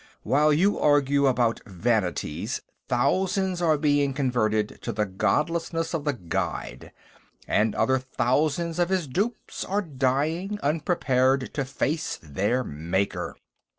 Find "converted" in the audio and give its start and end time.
4.15-4.79